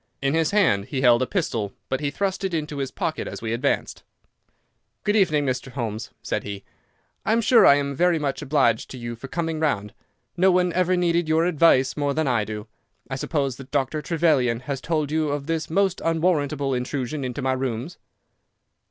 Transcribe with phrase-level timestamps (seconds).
[0.19, 3.39] In his hand he held a pistol, but he thrust it into his pocket as
[3.39, 4.01] we advanced.
[5.03, 5.73] "Good evening, Mr.
[5.73, 6.63] Holmes," said he.
[7.23, 9.93] "I am sure I am very much obliged to you for coming round.
[10.35, 12.65] No one ever needed your advice more than I do.
[13.11, 14.01] I suppose that Dr.
[14.01, 17.99] Trevelyan has told you of this most unwarrantable intrusion into my rooms."